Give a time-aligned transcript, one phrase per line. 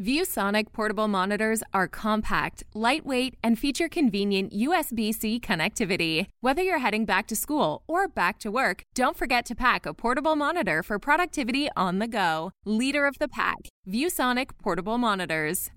[0.00, 6.26] ViewSonic portable monitors are compact, lightweight, and feature convenient USB C connectivity.
[6.40, 9.92] Whether you're heading back to school or back to work, don't forget to pack a
[9.92, 12.50] portable monitor for productivity on the go.
[12.64, 15.70] Leader of the pack, ViewSonic portable monitors.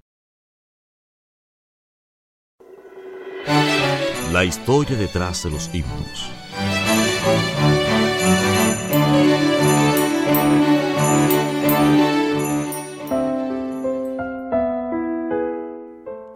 [4.32, 7.53] La historia detrás de los himnos.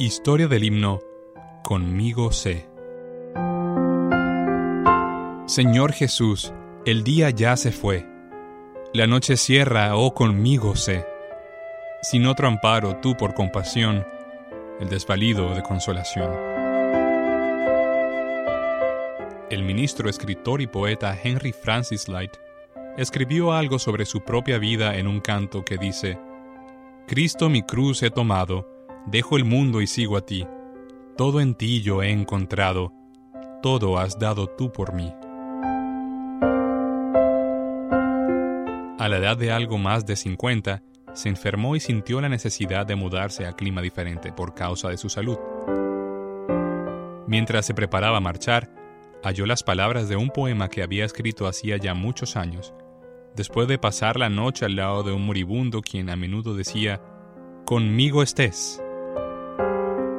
[0.08, 1.02] Historia del himno
[1.66, 2.66] Conmigo sé.
[5.48, 6.54] Señor Jesús,
[6.86, 8.08] el día ya se fue.
[8.94, 11.06] La noche cierra, oh conmigo sé.
[12.02, 14.08] Sin otro amparo, tú por compasión,
[14.80, 16.32] el desvalido de consolación.
[19.50, 22.32] El ministro, escritor y poeta Henry Francis Light
[22.96, 26.18] escribió algo sobre su propia vida en un canto que dice,
[27.08, 28.77] Cristo mi cruz he tomado,
[29.08, 30.46] Dejo el mundo y sigo a ti.
[31.16, 32.92] Todo en ti yo he encontrado,
[33.64, 35.14] todo has dado tú por mí.
[39.00, 42.98] A la edad de algo más de 50, se enfermó y sintió la necesidad de
[42.98, 45.38] mudarse a clima diferente por causa de su salud.
[47.28, 48.70] Mientras se preparaba a marchar,
[49.24, 52.74] halló las palabras de un poema que había escrito hacía ya muchos años,
[53.38, 57.02] después de pasar la noche al lado de un moribundo quien a menudo decía,
[57.66, 58.82] Conmigo estés.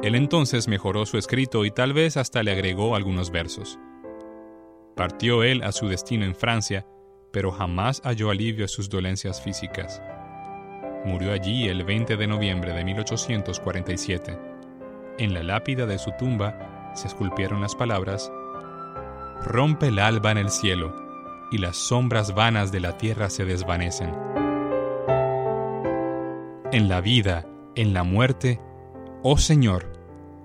[0.01, 3.77] Él entonces mejoró su escrito y tal vez hasta le agregó algunos versos.
[4.95, 6.85] Partió él a su destino en Francia,
[7.31, 10.01] pero jamás halló alivio a sus dolencias físicas.
[11.05, 14.37] Murió allí el 20 de noviembre de 1847.
[15.17, 18.31] En la lápida de su tumba se esculpieron las palabras,
[19.43, 20.93] Rompe el alba en el cielo,
[21.51, 24.13] y las sombras vanas de la tierra se desvanecen.
[26.71, 27.45] En la vida,
[27.75, 28.59] en la muerte,
[29.23, 29.88] oh Señor,